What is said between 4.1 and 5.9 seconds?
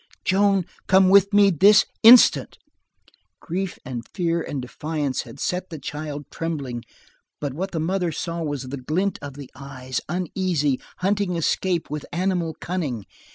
fear and defiance had set the